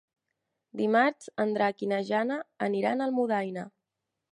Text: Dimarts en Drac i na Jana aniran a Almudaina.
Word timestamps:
Dimarts 0.79 1.27
en 1.43 1.53
Drac 1.59 1.85
i 1.87 1.91
na 1.93 2.01
Jana 2.09 2.39
aniran 2.71 3.07
a 3.07 3.09
Almudaina. 3.13 3.71